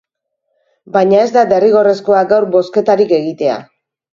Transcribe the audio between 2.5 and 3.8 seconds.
bozketarik egitea.